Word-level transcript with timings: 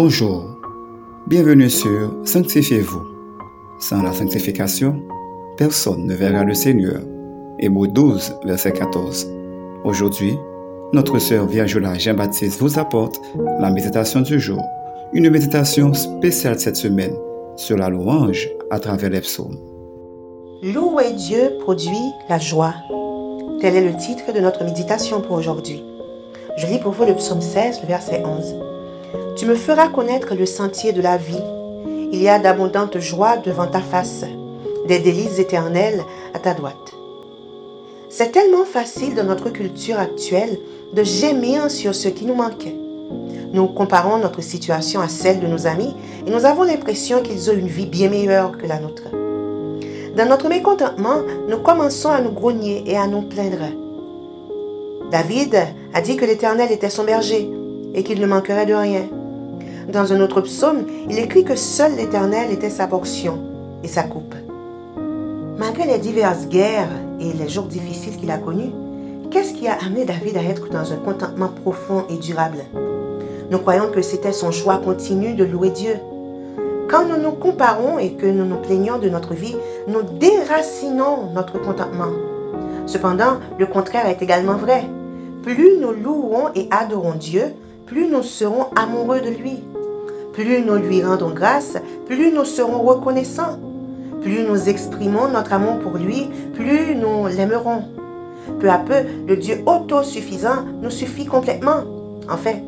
Bonjour, 0.00 0.44
bienvenue 1.26 1.68
sur 1.68 2.14
Sanctifiez-vous. 2.24 3.02
Sans 3.80 4.00
la 4.00 4.12
sanctification, 4.12 5.02
personne 5.56 6.06
ne 6.06 6.14
verra 6.14 6.44
le 6.44 6.54
Seigneur. 6.54 7.00
Hébreux 7.58 7.88
12, 7.88 8.36
verset 8.44 8.70
14. 8.74 9.28
Aujourd'hui, 9.82 10.38
notre 10.92 11.18
sœur 11.18 11.48
Vierge 11.48 11.80
Jean-Baptiste 11.98 12.60
vous 12.60 12.78
apporte 12.78 13.20
la 13.58 13.72
méditation 13.72 14.20
du 14.20 14.38
jour, 14.38 14.62
une 15.14 15.30
méditation 15.30 15.92
spéciale 15.92 16.60
cette 16.60 16.76
semaine 16.76 17.16
sur 17.56 17.76
la 17.76 17.88
louange 17.88 18.48
à 18.70 18.78
travers 18.78 19.10
les 19.10 19.20
psaumes. 19.20 19.58
Louer 20.62 21.12
Dieu 21.14 21.54
produit 21.58 22.12
la 22.28 22.38
joie. 22.38 22.74
Tel 23.60 23.74
est 23.74 23.90
le 23.92 23.96
titre 23.96 24.32
de 24.32 24.38
notre 24.38 24.62
méditation 24.62 25.20
pour 25.22 25.36
aujourd'hui. 25.36 25.82
Je 26.56 26.68
lis 26.68 26.78
pour 26.78 26.92
vous 26.92 27.04
le 27.04 27.16
psaume 27.16 27.40
16, 27.40 27.80
le 27.82 27.88
verset 27.88 28.22
11. 28.24 28.67
Tu 29.36 29.46
me 29.46 29.54
feras 29.54 29.88
connaître 29.88 30.34
le 30.34 30.46
sentier 30.46 30.92
de 30.92 31.00
la 31.00 31.16
vie. 31.16 31.42
Il 32.12 32.20
y 32.20 32.28
a 32.28 32.38
d'abondantes 32.38 32.98
joies 32.98 33.36
devant 33.38 33.66
ta 33.66 33.80
face, 33.80 34.24
des 34.86 34.98
délices 34.98 35.38
éternelles 35.38 36.02
à 36.34 36.38
ta 36.38 36.54
droite. 36.54 36.94
C'est 38.10 38.32
tellement 38.32 38.64
facile 38.64 39.14
dans 39.14 39.24
notre 39.24 39.50
culture 39.50 39.98
actuelle 39.98 40.58
de 40.92 41.04
gémir 41.04 41.70
sur 41.70 41.94
ce 41.94 42.08
qui 42.08 42.24
nous 42.24 42.34
manquait. 42.34 42.76
Nous 43.52 43.66
comparons 43.68 44.18
notre 44.18 44.42
situation 44.42 45.00
à 45.00 45.08
celle 45.08 45.40
de 45.40 45.46
nos 45.46 45.66
amis 45.66 45.94
et 46.26 46.30
nous 46.30 46.44
avons 46.44 46.64
l'impression 46.64 47.22
qu'ils 47.22 47.50
ont 47.50 47.54
une 47.54 47.68
vie 47.68 47.86
bien 47.86 48.10
meilleure 48.10 48.58
que 48.58 48.66
la 48.66 48.78
nôtre. 48.78 49.04
Dans 50.16 50.28
notre 50.28 50.48
mécontentement, 50.48 51.22
nous 51.48 51.58
commençons 51.58 52.10
à 52.10 52.20
nous 52.20 52.32
grogner 52.32 52.82
et 52.86 52.96
à 52.96 53.06
nous 53.06 53.22
plaindre. 53.22 53.68
David 55.10 55.56
a 55.94 56.00
dit 56.00 56.16
que 56.16 56.24
l'Éternel 56.24 56.72
était 56.72 56.90
son 56.90 57.04
berger 57.04 57.50
et 57.94 58.02
qu'il 58.02 58.20
ne 58.20 58.26
manquerait 58.26 58.66
de 58.66 58.74
rien. 58.74 59.06
Dans 59.92 60.12
un 60.12 60.20
autre 60.20 60.42
psaume, 60.42 60.84
il 61.08 61.18
écrit 61.18 61.44
que 61.44 61.56
seul 61.56 61.96
l'Éternel 61.96 62.52
était 62.52 62.70
sa 62.70 62.86
portion 62.86 63.38
et 63.82 63.88
sa 63.88 64.02
coupe. 64.02 64.34
Malgré 65.58 65.86
les 65.86 65.98
diverses 65.98 66.46
guerres 66.46 66.90
et 67.20 67.32
les 67.32 67.48
jours 67.48 67.64
difficiles 67.64 68.16
qu'il 68.16 68.30
a 68.30 68.38
connus, 68.38 68.70
qu'est-ce 69.30 69.54
qui 69.54 69.66
a 69.66 69.78
amené 69.84 70.04
David 70.04 70.36
à 70.36 70.42
être 70.42 70.68
dans 70.68 70.92
un 70.92 70.96
contentement 70.96 71.48
profond 71.48 72.04
et 72.10 72.16
durable? 72.16 72.64
Nous 73.50 73.58
croyons 73.58 73.90
que 73.90 74.02
c'était 74.02 74.32
son 74.32 74.50
choix 74.50 74.76
continu 74.76 75.34
de 75.34 75.44
louer 75.44 75.70
Dieu. 75.70 75.94
Quand 76.90 77.06
nous 77.06 77.16
nous 77.22 77.32
comparons 77.32 77.98
et 77.98 78.12
que 78.12 78.26
nous 78.26 78.44
nous 78.44 78.56
plaignons 78.56 78.98
de 78.98 79.08
notre 79.08 79.34
vie, 79.34 79.56
nous 79.88 80.02
déracinons 80.02 81.32
notre 81.34 81.58
contentement. 81.58 82.12
Cependant, 82.86 83.38
le 83.58 83.66
contraire 83.66 84.06
est 84.06 84.22
également 84.22 84.56
vrai. 84.56 84.84
Plus 85.42 85.78
nous 85.80 85.92
louons 85.92 86.48
et 86.54 86.68
adorons 86.70 87.14
Dieu, 87.14 87.54
plus 87.88 88.06
nous 88.06 88.22
serons 88.22 88.66
amoureux 88.76 89.20
de 89.20 89.30
lui. 89.30 89.64
Plus 90.34 90.60
nous 90.60 90.76
lui 90.76 91.02
rendons 91.02 91.30
grâce, 91.30 91.76
plus 92.06 92.30
nous 92.32 92.44
serons 92.44 92.82
reconnaissants. 92.82 93.58
Plus 94.22 94.42
nous 94.42 94.68
exprimons 94.68 95.28
notre 95.28 95.54
amour 95.54 95.78
pour 95.78 95.96
lui, 95.96 96.28
plus 96.54 96.94
nous 96.94 97.26
l'aimerons. 97.26 97.84
Peu 98.60 98.68
à 98.68 98.78
peu, 98.78 99.04
le 99.26 99.36
Dieu 99.36 99.62
autosuffisant 99.66 100.64
nous 100.82 100.90
suffit 100.90 101.24
complètement. 101.24 101.84
En 102.30 102.36
fait, 102.36 102.62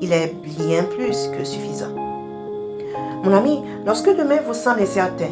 il 0.00 0.12
est 0.12 0.34
bien 0.58 0.84
plus 0.84 1.28
que 1.36 1.44
suffisant. 1.44 1.94
Mon 3.24 3.32
ami, 3.32 3.60
lorsque 3.84 4.14
demain 4.16 4.38
vous 4.46 4.54
semble 4.54 4.82
incertain, 4.82 5.30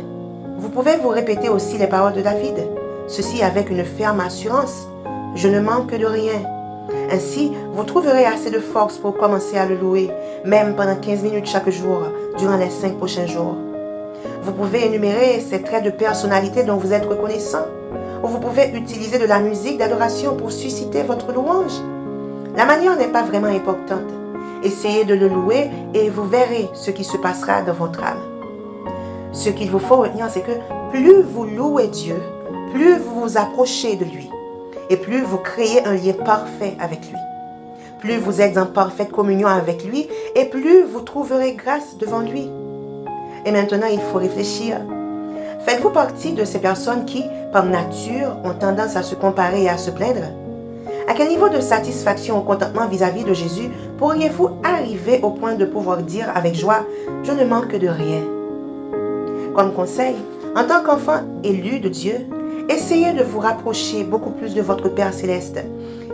vous 0.59 0.69
pouvez 0.69 0.97
vous 0.97 1.09
répéter 1.09 1.49
aussi 1.49 1.79
les 1.79 1.87
paroles 1.87 2.15
de 2.15 2.23
David, 2.23 2.57
ceci 3.07 3.43
avec 3.43 3.71
une 3.71 3.85
ferme 3.85 4.21
assurance. 4.21 4.89
Je 5.37 5.49
ne 5.49 5.61
manque 5.61 5.95
de 5.95 6.07
rien. 6.07 6.58
Ainsi, 7.11 7.53
vous 7.73 7.85
trouverez 7.85 8.25
assez 8.25 8.51
de 8.51 8.59
force 8.59 8.99
pour 8.99 9.17
commencer 9.17 9.57
à 9.57 9.67
le 9.67 9.77
louer, 9.77 10.11
même 10.45 10.75
pendant 10.75 10.97
15 10.97 11.23
minutes 11.23 11.47
chaque 11.47 11.71
jour, 11.71 12.01
durant 12.39 12.57
les 12.57 12.71
5 12.71 12.97
prochains 12.97 13.27
jours. 13.27 13.57
Vous 14.43 14.53
pouvez 14.53 14.87
énumérer 14.87 15.41
ces 15.41 15.63
traits 15.63 15.85
de 15.85 15.91
personnalité 15.91 16.65
dont 16.65 16.77
vous 16.77 16.93
êtes 16.93 17.07
reconnaissant, 17.07 17.67
ou 18.23 18.29
vous 18.29 18.41
pouvez 18.41 18.71
utiliser 18.75 19.19
de 19.19 19.27
la 19.27 19.39
musique 19.39 19.79
d'adoration 19.79 20.37
pour 20.37 20.51
susciter 20.51 21.03
votre 21.03 21.33
louange. 21.33 21.81
La 22.57 22.65
manière 22.65 22.97
n'est 22.97 23.13
pas 23.13 23.23
vraiment 23.23 23.49
importante. 23.49 24.11
Essayez 24.63 25.05
de 25.05 25.15
le 25.15 25.29
louer 25.29 25.71
et 25.95 26.11
vous 26.11 26.25
verrez 26.25 26.69
ce 26.75 26.91
qui 26.91 27.05
se 27.05 27.17
passera 27.17 27.63
dans 27.63 27.75
votre 27.75 28.03
âme. 28.03 28.19
Ce 29.33 29.51
qu'il 29.51 29.71
vous 29.71 29.79
faut 29.79 29.97
retenir, 29.97 30.29
c'est 30.31 30.43
que 30.43 30.59
plus 30.91 31.23
vous 31.23 31.45
louez 31.45 31.89
Dieu, 31.89 32.17
plus 32.73 32.97
vous 32.97 33.21
vous 33.21 33.39
approchez 33.39 33.97
de 33.97 34.05
lui 34.05 34.29
et 34.91 34.97
plus 34.97 35.23
vous 35.23 35.39
créez 35.39 35.85
un 35.85 35.95
lien 35.95 36.13
parfait 36.13 36.77
avec 36.81 37.01
lui. 37.09 37.19
Plus 38.01 38.19
vous 38.19 38.41
êtes 38.41 38.57
en 38.57 38.67
parfaite 38.67 39.11
communion 39.11 39.49
avec 39.49 39.85
lui 39.85 40.09
et 40.37 40.45
plus 40.45 40.85
vous 40.85 41.01
trouverez 41.01 41.55
grâce 41.55 41.97
devant 41.99 42.21
lui. 42.21 42.49
Et 43.45 43.51
maintenant, 43.51 43.89
il 43.91 44.01
faut 44.01 44.19
réfléchir. 44.19 44.77
Faites-vous 45.67 45.91
partie 45.91 46.33
de 46.33 46.45
ces 46.45 46.61
personnes 46.61 47.05
qui, 47.05 47.25
par 47.53 47.65
nature, 47.65 48.37
ont 48.45 48.55
tendance 48.55 48.97
à 48.97 49.03
se 49.03 49.15
comparer 49.15 49.65
et 49.65 49.69
à 49.69 49.79
se 49.79 49.91
plaindre? 49.91 50.33
À 51.09 51.15
quel 51.15 51.29
niveau 51.29 51.49
de 51.49 51.61
satisfaction 51.61 52.39
ou 52.39 52.43
contentement 52.43 52.87
vis-à-vis 52.87 53.25
de 53.25 53.33
Jésus 53.33 53.71
pourriez-vous 53.99 54.51
arriver 54.63 55.21
au 55.23 55.31
point 55.31 55.55
de 55.55 55.65
pouvoir 55.65 55.99
dire 55.99 56.31
avec 56.35 56.55
joie, 56.55 56.85
je 57.25 57.33
ne 57.33 57.45
manque 57.45 57.75
de 57.75 57.89
rien 57.89 58.23
Comme 59.55 59.73
conseil, 59.73 60.15
en 60.55 60.65
tant 60.65 60.83
qu'enfant 60.83 61.21
élu 61.43 61.81
de 61.81 61.89
Dieu, 61.89 62.27
Essayez 62.69 63.15
de 63.15 63.25
vous 63.25 63.39
rapprocher 63.41 64.05
beaucoup 64.05 64.31
plus 64.31 64.55
de 64.55 64.61
votre 64.61 64.91
Père 64.91 65.15
céleste. 65.15 65.59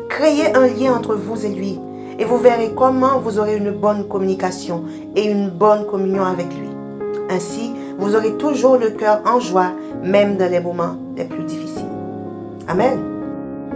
Créez 0.08 0.54
un 0.54 0.68
lien 0.68 0.94
entre 0.94 1.16
vous 1.16 1.44
et 1.44 1.48
lui 1.48 1.80
et 2.18 2.24
vous 2.24 2.38
verrez 2.38 2.70
comment 2.76 3.18
vous 3.18 3.40
aurez 3.40 3.56
une 3.56 3.72
bonne 3.72 4.06
communication 4.06 4.84
et 5.16 5.24
une 5.24 5.50
bonne 5.50 5.84
communion 5.86 6.24
avec 6.24 6.46
lui. 6.46 6.68
Ainsi, 7.28 7.72
vous 7.98 8.14
aurez 8.14 8.36
toujours 8.36 8.76
le 8.76 8.90
cœur 8.90 9.20
en 9.26 9.40
joie, 9.40 9.72
même 10.04 10.36
dans 10.36 10.48
les 10.48 10.60
moments 10.60 10.96
les 11.16 11.24
plus 11.24 11.42
difficiles. 11.42 11.82
Amen. 12.68 13.00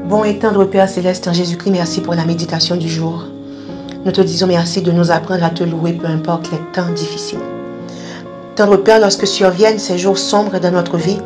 Bon 0.08 0.22
et 0.22 0.38
tendre 0.38 0.64
Père 0.64 0.88
céleste 0.88 1.26
en 1.26 1.32
Jésus-Christ, 1.32 1.72
merci 1.72 2.00
pour 2.00 2.14
la 2.14 2.24
méditation 2.24 2.76
du 2.76 2.88
jour. 2.88 3.24
Nous 4.04 4.12
te 4.12 4.20
disons 4.20 4.46
merci 4.46 4.82
de 4.82 4.92
nous 4.92 5.10
apprendre 5.10 5.42
à 5.42 5.50
te 5.50 5.64
louer, 5.64 5.94
peu 5.94 6.06
importe 6.06 6.52
les 6.52 6.58
temps 6.72 6.92
difficiles. 6.94 7.40
Tendre 8.54 8.76
Père, 8.76 9.00
lorsque 9.00 9.26
surviennent 9.26 9.80
ces 9.80 9.98
jours 9.98 10.18
sombres 10.18 10.60
dans 10.60 10.70
notre 10.70 10.96
vie, 10.96 11.18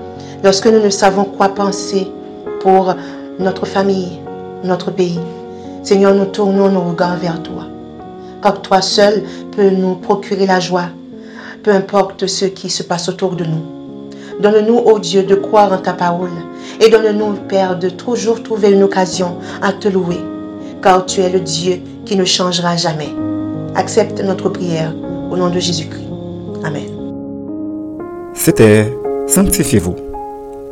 lorsque 0.43 0.67
nous 0.67 0.81
ne 0.81 0.91
savons 0.91 1.25
quoi 1.25 1.49
penser 1.49 2.09
pour 2.61 2.95
notre 3.39 3.67
famille, 3.67 4.19
notre 4.65 4.91
pays. 4.91 5.21
Seigneur, 5.83 6.15
nous 6.15 6.27
tournons 6.27 6.71
nos 6.71 6.83
regards 6.83 7.17
vers 7.17 7.43
toi, 7.43 7.65
car 8.43 8.63
toi 8.63 8.81
seul 8.81 9.25
peux 9.57 9.71
nous 9.71 9.97
procurer 9.97 10.47
la 10.47 10.61
joie, 10.61 10.87
peu 11.63 11.73
importe 11.73 12.27
ce 12.27 12.45
qui 12.45 12.71
se 12.71 12.83
passe 12.83 13.09
autour 13.09 13.33
de 13.33 13.45
nous. 13.45 13.63
Donne-nous, 14.41 14.77
ô 14.77 14.99
Dieu, 14.99 15.25
de 15.25 15.35
croire 15.35 15.73
en 15.73 15.79
ta 15.79 15.93
parole 15.93 16.31
et 16.81 16.89
donne-nous, 16.89 17.35
Père, 17.49 17.79
de 17.79 17.89
toujours 17.89 18.43
trouver 18.43 18.71
une 18.71 18.83
occasion 18.83 19.37
à 19.61 19.73
te 19.73 19.89
louer, 19.89 20.21
car 20.83 21.05
tu 21.07 21.21
es 21.21 21.31
le 21.31 21.41
Dieu 21.41 21.81
qui 22.05 22.17
ne 22.17 22.25
changera 22.25 22.77
jamais. 22.77 23.11
Accepte 23.75 24.23
notre 24.23 24.49
prière 24.49 24.95
au 25.31 25.37
nom 25.37 25.49
de 25.49 25.59
Jésus-Christ. 25.59 26.09
Amen. 26.65 26.91
C'était 28.35 28.93
Sanctifiez-vous. 29.27 30.12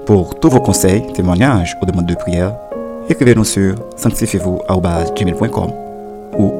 Pour 0.06 0.40
tous 0.40 0.50
vos 0.50 0.60
conseils, 0.60 1.12
témoignages 1.12 1.76
ou 1.80 1.86
demandes 1.86 2.06
de 2.06 2.14
prière, 2.14 2.54
écrivez-nous 3.08 3.44
sur 3.44 3.76
sanctifiez-vous.com 3.96 5.70
ou 6.38 6.52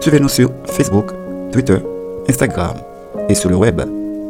suivez-nous 0.00 0.28
sur 0.28 0.50
Facebook, 0.66 1.06
Twitter, 1.50 1.78
Instagram 2.28 2.76
et 3.28 3.34
sur 3.34 3.50
le 3.50 3.56
web 3.56 3.82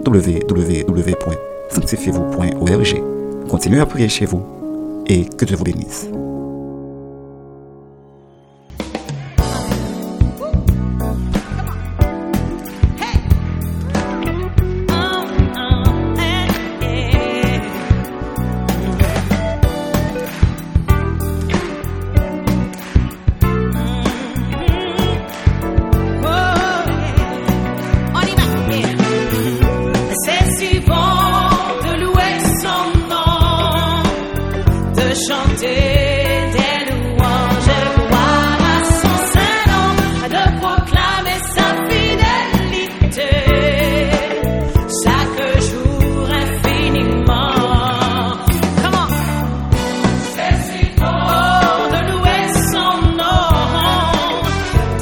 www.sanctifiez-vous.org. 0.07 3.03
Continuez 3.49 3.81
à 3.81 3.87
prier 3.87 4.09
chez 4.09 4.27
vous 4.27 4.43
et 5.07 5.27
que 5.27 5.45
Dieu 5.45 5.57
vous 5.57 5.65
bénisse. 5.65 6.09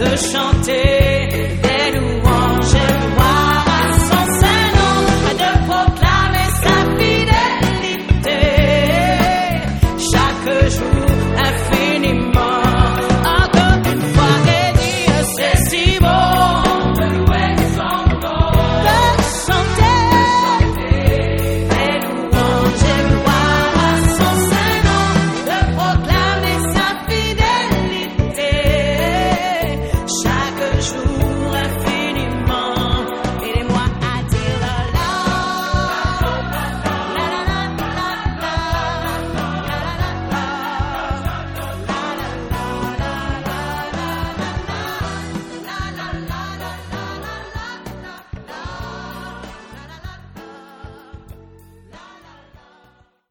de 0.01 0.17
chanter. 0.17 0.80